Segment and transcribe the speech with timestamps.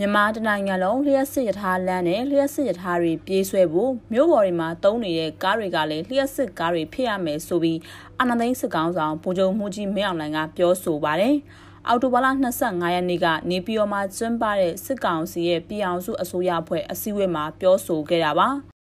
[0.00, 7.78] မြန်မာတနိုင်ငံလုံးလျှက်စစ်ရထားလမ်းနဲ့လျှက်စစ်ရထားတွေပြေးဆွဲဖို့မြို့ပေါ်တွေမှာတုံးနေတဲ့ကားတွေကလည်းလျှက်စစ်ကားတွေဖြစ်ရမယ်ဆိုပြီး
[8.18, 11.34] အာဏာသိမ်းစစ်ကောင်ဆောင်ဗိုလ်ချုပ်မှုကြီးမင်းအောင်လှိုင်ကပြောဆိုပါတယ်။
[11.88, 12.26] အော်တိုဘာလ
[12.58, 18.50] 25ရက်နေ့ကနေပြည်တော်မှာကျင်းပတဲ့စစ်ကောင်စီရဲ့ပြည်အောင်စုအစိုးရအဖွဲ့အစည်းအဝေးမှာပြောဆိုခဲ့တာပါ။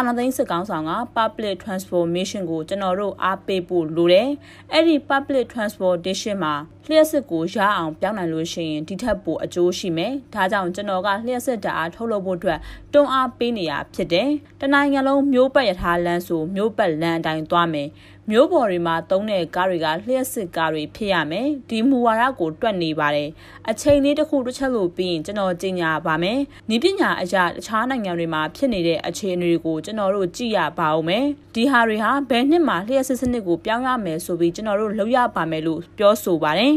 [0.00, 4.28] အာဏာသိမ်းစစ်ကောင်ဆောင်က public transformation ကိုကျွန်တော်တို့အားပေးဖို့လိုတယ်။
[4.72, 6.54] အဲ့ဒီ public transportation မှာ
[6.88, 12.58] လျှက်စစ်ကိုရအောင်ပြောင်းနိုင်လို့ရှိရင်ဒီထက်ပိုအကျိုးရှိမယ်။ဒါကြောင့်ကျွန်တော်ကလျှက်စစ်ဓာတ်အားထုတ်လုပ်ဖို့အတွက်
[12.92, 17.88] တွန်းအားပေးနေရဖြစ်တယ်။တနိုင်ငံလုံးမျိုးပတ်ရထားလမ်းဆိုမျိုးပတ်လမ်းအတိုင်းသွားမယ်။
[18.32, 23.28] မျိုးပေါ်တွေမှာသုံးတဲ့ကားတွေကလျှက်စစ်ကားတွေဖြစ်ရမယ်ဒီမူဝါဒကိုတွက်နေပါတယ်
[23.70, 26.38] အချိန်လေးတစ်ခုတစ်ချက်လို့ပြီးရင်ကျွန်တော်ကြီးညာပါမယ်
[26.74, 31.24] ဤပညာအရာတခြားနိုင်ငံတွေမှာဖြစ်နေတဲ့အခြေအနေတွေကိုကျွန်တော်တို့ကြည့်ရပါဦးမယ်
[31.54, 36.74] ဒီဟာတွေဟာဘယ်နှစ်မှာလျှက်စစ်စနစ်ကိုပြောင်းရမယ်ဆိုပြီးကျွန်တော်တို့လုပ်ရပါမယ်လို့ပြောဆိုပါတယ်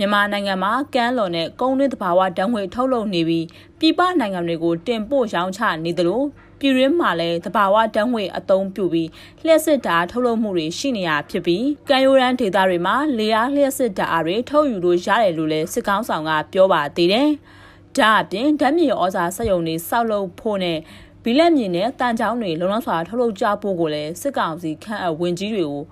[0.00, 3.46] မြန်မာနိုင်ငံမှာကမ်းလွန်တဲ့ကုန်းတွင်းသဘာဝဓာတ်ငွေထုတ်လုပ်နေပြီး
[3.78, 6.22] ပြည်ပနိုင်ငံတွေကိုတင်ပို့ရောင်းချနေသလို
[6.58, 9.08] ပြည်ရင်းမှာလည်းတဘာဝတန်းငွေအသုံးပြုပြီး
[9.44, 17.28] လျှက်စစ်ဓာတ်ထုတ်လုပ်မှုတွေရှိနေရဖြစ်ပြီးကံရိုးရန်ဒေသတွေမှာလေအားလျှက်စစ်ဓာတ်အားတွေထုတ်ယူလို့ရတယ်လို့လည်းစစ်ကောင်းဆောင်ကပြောပါသေးတယ်။
[17.96, 20.78] ဒါအပြင်ဓာတ်မြေဩဇာစက်ရုံတွေစောက်လုပ်ဖို့နဲ့
[21.24, 25.82] ဘီလက်မြေနဲ့တန်ချောင်းတွေလုံလောက်စွာထုတ်လုပ်ကြဖို့ကိုလည်းစစ်ကောင်စီခန့်အပ်ဝင်ကြီးတွေကို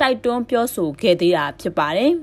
[0.00, 2.12] တိုက်တွန်းပြောဆိုခဲ့သေးတာဖြစ်ပါတယ်။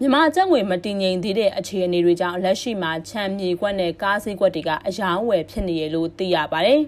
[0.00, 6.80] မြန်မာကျပ်ငွေမတည်ငြိမ်သေးတဲ့အခြေအနေတွေကြောင့်လက်ရှိမှာချမ်းမြေကွက်နဲ့ကားစည်းကွက်တွေကအယောင်းဝယ်ဖြစ်နေရလို့သိရပါတယ်။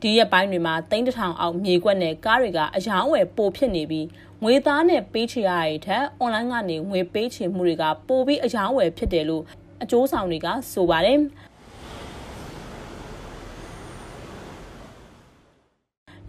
[0.00, 4.06] ဒီရက်ပိုင်းတွေမှာတိန်းတထောင်အောင်မြေကွက်နဲ့ကားတွေကအယောင်းဝယ်ပိုဖြစ်နေပြီး
[4.42, 9.42] ငွေသားနဲ့ပေးချေရတဲ့ထက်အွန်လိုင်းကနေငွေပေးချေမှုတွေကပိုပြီးအယောင်းဝယ်ဖြစ်တယ်လို့
[9.82, 11.20] အကျိုးဆောင်တွေကဆိုပါတယ်။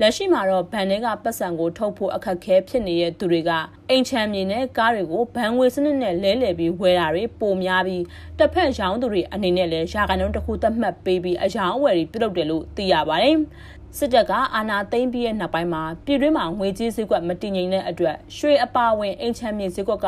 [0.01, 3.51] လက်ရှိမှာတော့ဘဏ်တွေကပတ်စံကိုထုတ်ဖို့အခက်ခဲဖြစ်နေတဲ့သူတွေက
[3.89, 8.03] အိမ်ချမ်းမြေနဲ့ကားတွေကိုဘဏ်ငွေစနစ်နဲ့လဲလှယ်ပြီးဝယ်တာတွေပိုများပြီး
[8.39, 13.37] တစ်ဖက်ရောင်းသူတွေအနေနဲ့လည်းရာခိုင်နှုန်းတစ်ခုသတ်မှတ်ပေးပြီးအယောင်အဝယ်တွေပြုလုပ်တယ်လို့သိရပါတယ်။
[13.97, 20.07] စစ်တပ်ကအာဏာသိမ်းပြီးတဲ့နောက်ပိုင်းမှာပြည်တွင်းမှာငွေကြေးစည်းကွက်မတည်ငြိမ်တဲ့အတွက်ရွှေအပါဝင်အိမ်ချမ်းမြေစည်းကွက်က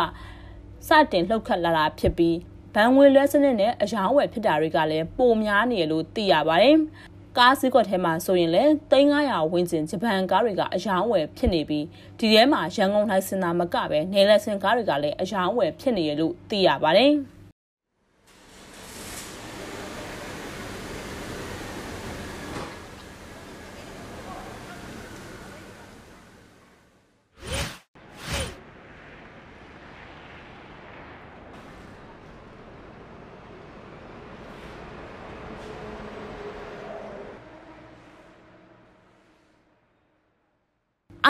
[0.88, 2.38] စတင်လှုပ်ခတ်လာတာဖြစ်ပြီး
[2.76, 6.78] ဘဏ်ငွေလွှဲစနစ်နဲ့အယောင်ဝယ်ဖြစ်တာတွေကလည်းပိုများနေတယ်လို့သိရပါတယ်။
[7.38, 11.86] ကားစည်းကွက်ထဲမှာဆိုရင်လည်း3900ဝန်းကျင်ဂျပန်ကားတွေကအယောင်ဝယ်ဖြစ်နေပြီး
[12.20, 17.14] ဒီထဲမှာရန်ကုန်တိုင်းစင်တာမကပဲနယ်လက်စင်ကားတွေကလည်းအယောင်ဝယ်ဖြစ်နေရလို့သိရပါတယ်။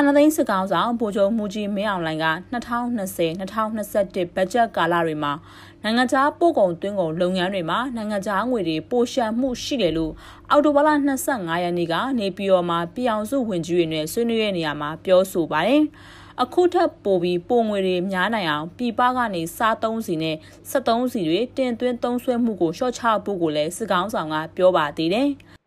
[0.01, 5.33] အာဏာသိမ်းစစ်ကောင်ဆောင်ဗိုလ်ချုပ်မှုကြီးမင်းအောင်လှိုင်က2020-2021ဘတ်ဂျက်ကာလတွေမှာ
[5.83, 10.13] နိုင်ငံခြားပို့ကုန်သွင်းကုန်လုပ်ငန်းတွေမှာနိုင်ငံခြားငွေတွေပိုရှံမှုရှိတယ်လို့
[10.49, 10.89] အော်တိုဘာလ
[11.27, 15.83] 25ရက်နေ့ကနေပြည်တော်မှာပြည်အောင်စုဝင်ကြီးတွေနဲ့ဆွေးနွေးတဲ့နေရာမှာပြောဆိုပါတယ်။
[16.43, 20.35] အခုထပ်ပိုပြီးပုံငွေတွေများနိုင်အောင်ပြည်ပကနေစားသုံးစီနဲ့
[20.71, 25.31] 73စီတွေတင်သွင်းသုံးစွဲမှုကိုလျှော့ချဖို့ကိုလည်းစစ်ကောင်းဆောင်ကပြောပါသေးတယ်။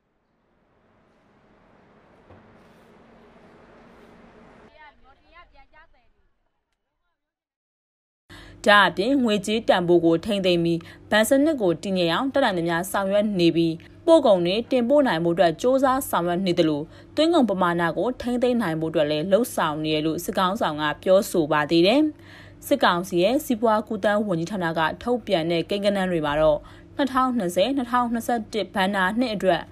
[8.66, 10.80] ဒါအပြင်ငွေကြေးတန်ဖိုးကိုထိမ့်သိမ်းပြီး
[11.10, 13.74] ဗန်စနစ်ကိုတည်ငြိမ်အောင်တက်နိုင်သမျှဆောင်ရွက်နေပြီး
[14.06, 16.84] ပို့ကုန်တွေတင်ပို့နိုင်မှုအတွက်စ조사ဆောင်ရွက်နေတယ်လို့
[17.16, 22.02] တွင်းကုန်ပမာဏကိုထိမ့်သိမ်းနိုင်မှုအတွက်လည်းလှုံ့ဆော်နေရလို့စစ်ကောင်ဆောင်ကပြောဆိုပါသေးတယ်။
[22.66, 26.58] စစ်ကောင်စီရဲ့စီးပွားကူးတန်းဝန်ကြီးဌာနကထုတ်ပြန်တဲ့ကိန်းဂဏန်းတွေမှာတော့
[26.98, 29.62] 2020-2021ဘဏ္ဍာနှစ်အတွက်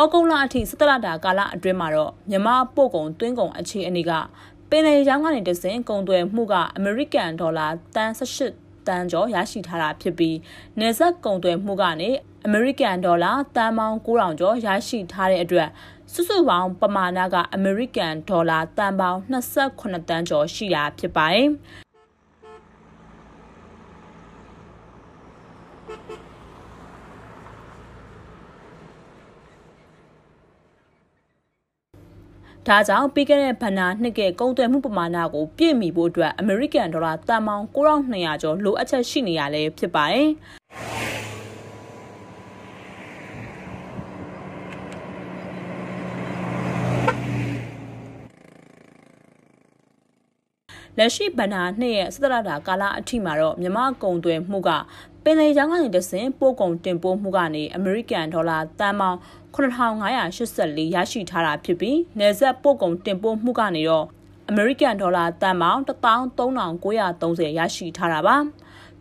[0.00, 4.12] ဩဂုတ်လအထိ17လတာကာလအတွင်းမှာတော့မြန်မာပို့ကုန်တွင်းကုန်အခြေအနေက
[4.70, 7.66] ပင်လယ်ရောင်းကနေတဆင့်ကုန်သွယ်မှုကအမေရိကန်ဒေါ်လာ
[7.96, 8.12] တန်
[8.50, 10.36] 18တန်ကျော်ရရှိထားတာဖြစ်ပြီး
[10.80, 12.10] နေဆက်ကုန်သွယ်မှုကနေ
[12.46, 15.68] အမေရိကန်ဒေါ်လာတန်ပေါင်း9000ကျော်ရရှိထားတဲ့အတွက်
[16.12, 21.48] စုစုပေါင်းပမာဏကအမေရိကန်ဒေါ်လာတန်ပေါင်း28တန်ကျော်ရှိတာဖြစ်ပါတယ်
[32.68, 40.28] ဒါကြောင့်ပြီးခဲ့တဲ့ဘဏ္ဍာနှစ်ကကုန်သွယ်မှုပမာဏကိုပြည့်မီဖို့အတွက်အမေရိကန်ဒေါ်လာတန်ပေါင်း9200ကျော်လိုအပ်ချက်ရှိနေရလဲဖြစ်ပါတယ်
[50.98, 54.70] လက်ရှိဘဏ္ဍာနှစ်ရဲ့စသရတာကာလအထိမှာတော့မြမကုံသွဲမှုက
[55.26, 59.18] ပင်လယ်ချောင်းကနေတဆင်ပို့ကုန်တင်ပို့မှုကနေအမေရိကန်ဒေါ်လာတန်ပေါင်း
[59.54, 64.06] 9584ရရှိထားတာဖြစ်ပြီးနယ်စပ်ပို့ကုန်တင်ပို့မှုကနေတော့
[64.48, 68.36] အမေရိကန်ဒေါ်လာတန်ပေါင်း13930ရရှိထားတာပါ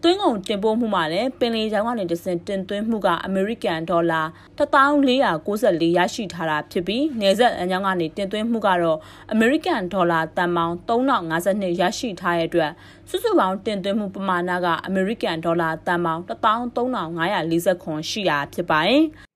[0.06, 4.22] သွင်းကုန်တင်ပို့မှုမှာလည်းပင်လယ်ချောင်းကနေတဆင့်တင်သွင်းမှုကအမေရိကန်ဒေါ်လာ
[4.58, 9.00] 1494ရရှိထားတာဖြစ်ပြီးနယ်စပ်အကြောင်းကနေတင်သွင်းမှုကတော့
[9.32, 12.72] အမေရိကန်ဒေါ်လာတန်ပေါင်း3052ရရှိထားတဲ့အတွက်
[13.10, 16.22] စုစုပေါင်းတင်သွင်းမှုပမာဏကအမေရိကန်ဒေါ်လာတန်ပေါင်း
[16.76, 19.33] 13540ခွန်ရှိတာဖြစ်ပါတယ်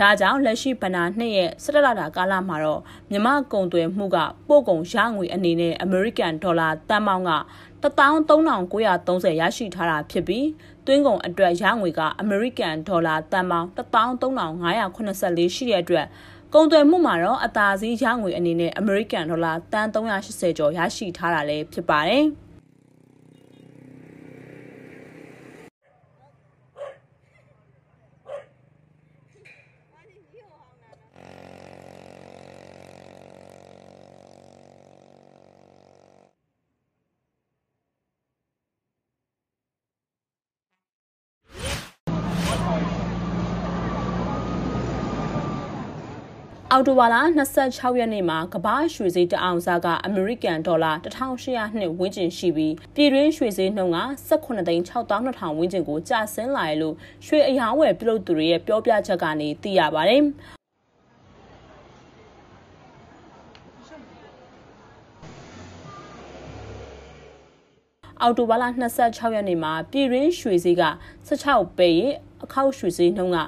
[0.00, 2.80] ဒါကြောင့်လက်ရှိဗနာနှစ်ရဲ့၁၇လတာကာလမှာတော့
[3.10, 4.18] မြမကုံသွယ်မှုက
[4.48, 7.32] ပို့ကုန်ရငွေအနေနဲ့အမေရိကန်ဒေါ်လာတန်ပေါင်းက
[7.82, 10.46] 13930ရရှိထားတာဖြစ်ပြီး
[10.86, 16.06] သွင်းကုန်အတွက်ရငွေကအမေရိကန်ဒေါ်လာတန်ပေါင်း13584ရှိတဲ့အတွက်
[16.54, 22.26] ကုန်သွယ်မှုမှာတော့အသာစီးရငွေအနေနဲ့အမေရိကန်ဒေါ်လာတန်380ကျော်ရရှိထားတာလည်းဖြစ်ပါတယ်။
[46.72, 47.16] အော်တိုဘာလ
[47.56, 56.94] 26ရက်နေ့မှာကမ္ဘာရွှေဈေးတအောင်စားကအမေရိကန်ဒေါ်လာ1800နှစ်ဝန်းကျင်ရှိပြီးပြည်တွင်းရွှေဈေးနှုန်းက18သိန်း6200ဝန်းကျင်ကိုကျဆင်းလာရလို့
[57.26, 60.22] ရွှေအယောင်းဝယ်ပြုလုပ်သူတွေရဲ့ပြောပြချက်ကနေသိရပါတယ်။
[68.22, 68.64] အော်တိုဘာလ
[69.00, 70.84] 26ရက်နေ့မှာပြည်တွင်းရွှေဈေးက
[71.28, 72.14] 16ပဲရဲ့
[72.44, 73.40] အခောက်ရွှေဈေးနှုန်းက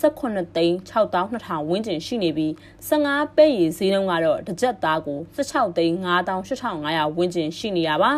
[0.00, 2.52] 18သိန်း6200ဝန်းကျင်ရှိနေပြီး
[2.88, 8.12] 15ပဲ့ရည်ဈေးနှုန်းကတော့တစ်ကြက်သားကို16သိန်း9800ဝန်းကျင်ရှိနေတာပါ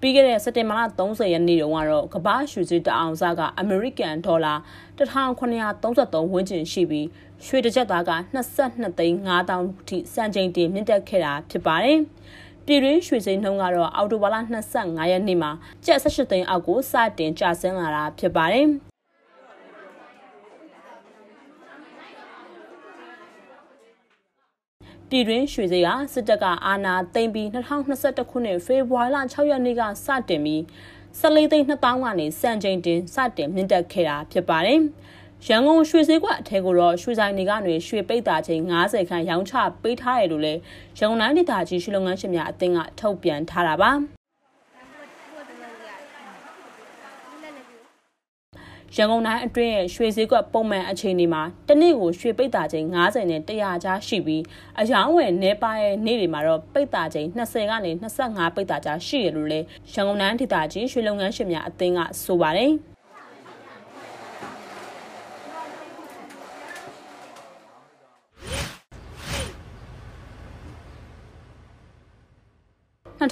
[0.00, 4.54] ပြီးခဲ့တဲ့စက်တင်ဘာလ30ရက်နေ့တုန်းကတော့ကမ္ဘာရွှေဈေးတအောင်စားကအမေရိကန်ဒေါ်လာ
[4.98, 7.06] 1933ဝန်းကျင်ရှိပြီး
[7.46, 11.98] ရွှေတစ်ကြက်သားက22သိန်း5000ထိစံချိန်တင်မြင့်တက်ခဲ့တာဖြစ်ပါတယ်။
[12.66, 14.36] ပြည်တွင်းရွှေစိမ်းနှုန်းကတော့အော်တိုဘာလ
[14.74, 15.50] 25ရက်နေ့မှာ
[15.86, 18.66] ကျပ်18သိန်းအောက်ကိုစတင်ကျဆင်းလာတာဖြစ်ပါတယ်။
[25.08, 30.60] ပြည်တွင်းရွှေစည်းကစစ်တပ်ကအာဏာသိမ်းပြီး2021ခုနှစ်ဖေဖော်ဝါရီလ6ရက်နေ့ကစတင်ပြီး
[31.20, 34.80] 14သိန်း2000ကနေစံချိန်တင်စတင်မြင့်တက်ခဲ့တာဖြစ်ပါတယ်။
[35.44, 40.60] ရန်ကုန်ရွှေစည်းကွက်အထက်ကိုတော့ရွှေဆိုင်တွေကနေရွှေပိတ်တာချိန်90ခန်းရောင်းချပေးထားတယ်လို့လည်း
[40.98, 43.90] ရန်ကုန်တိုင်းဒေသကြီးရွှေလုပ်ငန်းရှင်များအသင်းကထုတ်ပြန်ထားတာပါ
[48.96, 54.42] ရန်ကုန်တိုင်းအတွင်းရဲ့ရွှေစည်းကွက်ပုံမှန်အခြေအနေမှာတနေ့ကိုရွှေပိတ်တာချိန်90နဲ့100ကြားရှိပြီး
[54.80, 59.60] အယောင်းဝယ်နေပါရဲ့နေ့တွေမှာတော့ပိတ်တာချိန်20ကနေ25ပိတ်တာကြားရှိရလို့လေ
[59.92, 62.72] ရန်ကုန်တိုင်းဒေသကြီးရွှေလုပ်ငန်းရှင်များအသင်းကဆိုပါတယ်။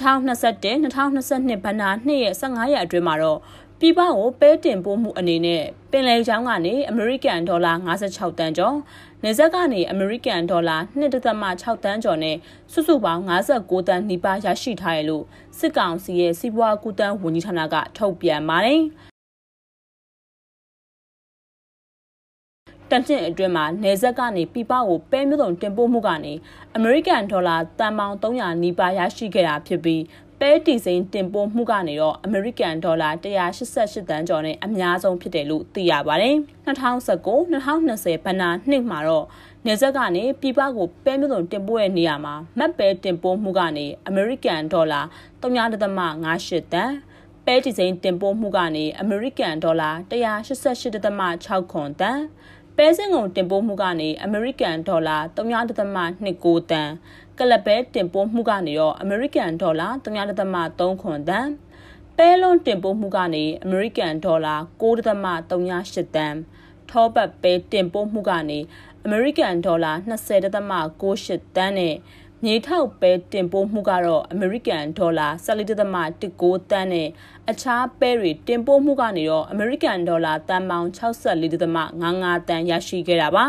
[0.03, 3.39] 2021-2022ဘဏ္ဍာနှစ်ရဲ့15ရက်အတွင်းမှာတော့
[3.79, 8.75] ပြည်ပကိုပဲတင်ပို့မှုအနေနဲ့ပင်လယ်ချောင်းကနေအမေရိကန်ဒေါ်လာ56တန်ကျော်
[9.23, 12.37] နေဆက်ကနေအမေရိကန်ဒေါ်လာ2.6တန်းကျော်နဲ့
[12.73, 15.23] စုစုပေါင်း59တန်းနီးပါးရရှိထားရလို့
[15.59, 18.81] စစ်ကောင်စီရဲ့စီးပွားကူးတန်းဝန်ကြီးဌာနကထုတ်ပြန်ပါတယ်။
[22.91, 26.33] တန်တင်အတွင်းမှာနေဆက်ကနေပြပကိုပဲမျိုးစုံတင်ပို့မှုကနေ
[26.75, 30.01] အမေရိကန်ဒေါ်လာတန်ပေါင်း300နီးပါးရရှိခဲ့တာဖြစ်ပြီး
[30.39, 39.25] ပဲတီစိန်တင်ပို့မှုကနေတော့အမေရိကန်ဒေါ်လာ188တန်းကျော်နဲ့အများဆုံးဖြစ်တယ်လို့သိရပါတယ်။2019-2020ဘဏ္ဍာနှစ်မှာတော့
[39.65, 45.01] နေဆက်ကနေပြပကိုပဲမျိုးစုံတင်ပို့တဲ့နေရာမှာမတ်ပဲတင်ပို့မှုကနေအမေရိကန်ဒေါ်လာ
[45.41, 46.93] 3.58တန်း
[47.45, 52.21] ပဲတီစိန်တင်ပို့မှုကနေအမေရိကန်ဒေါ်လာ188.6ခွန်တန်း
[52.79, 56.89] ပဲစင်ကုန်တင်ပို့မှုကနေအမေရိကန်ဒေါ်လာ3.29တန်
[57.39, 61.47] ကလပဲတင်ပို့မှုကနေတော့အမေရိကန်ဒေါ်လာ3.3ခွန်တန်
[62.17, 66.35] ပဲလုံးတင်ပို့မှုကနေအမေရိကန်ဒေါ်လာ9.38တန်
[66.89, 68.59] ထောပတ်ပဲတင်ပို့မှုကနေ
[69.05, 71.95] အမေရိကန်ဒေါ်လာ20.68တန်းနဲ့
[72.47, 77.07] မြေထောက်ပဲတင်ပို့မှုကတော့အမေရိကန်ဒေါ်လာ14.19တန်းနဲ့
[77.49, 83.45] အခြားပဲတွေတင်ပို့မှုကနေတော့အမေရိကန်ဒေါ်လာတန်ပေါင်း64.55တန်းရရှိခဲ့တာပါ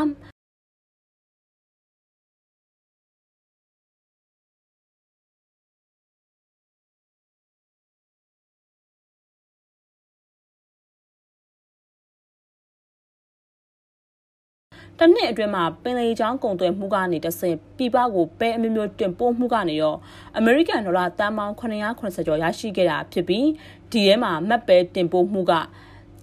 [15.01, 19.95] တနှစ်အတွင်းမှာပင်လယ်ချောင်းကုန်သွယ်မှုကနေတဆင့်ပြည်ပကိုပဲအမျိုးမျိုးတင်ပို့မှုကနေရော
[20.39, 23.47] အမေရိကန်ဒေါ်လာတန်ပေါင်း980ကျော်ရရှိခဲ့တာဖြစ်ပြီး
[23.93, 25.53] ဒီထဲမှာမက်ပဲတင်ပို့မှုက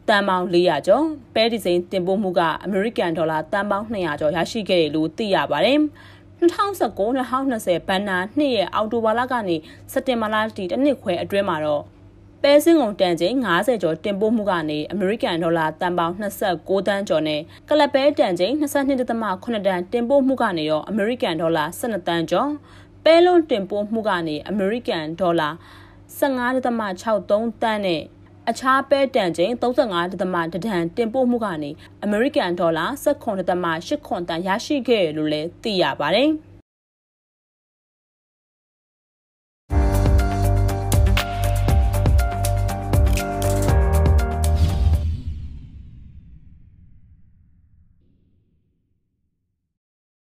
[0.09, 5.79] တန်ပေါင်း400ကျော်ပဲဒီဇိန်တင်ပို့မှုကအမေရိကန်ဒေါ်လာတန်ပေါင်း200ကျော်ရရှိခဲ့တယ်လို့သိရပါတယ်
[6.39, 9.55] 2019-2020ဘန်နာနှစ်ရဲ့အောက်တိုဘာလကနေ
[9.91, 11.83] စက်တင်ဘာလတီတစ်နှစ်ခွဲအတွင်းမှာတော့
[12.45, 22.49] ပဲစင်းကုန်တန်ချိန်90ကျော်တင်ပို့မှုကနေအမေရိကန်ဒေါ်လာတန်ပေါင်း29တန်းကျော်နဲ့ကလပ်ပဲတန်ချိန်22.8တန်းတင်ပို့မှုကနေရောအမေရိကန်ဒေါ်လာ12တန်းကျော်
[23.03, 25.49] ပဲလုံးတင်ပို့မှုကနေအမေရိကန်ဒေါ်လာ
[26.19, 28.01] 15.63တန်းနဲ့
[28.49, 31.69] အခြားပဲတန်ချိန်35.1တန်တင်ပို့မှုကနေ
[32.03, 36.31] အမေရိကန်ဒေါ်လာ19.8ခွန်တန်ရရှိခဲ့လို့လည်းသိရပါတယ်။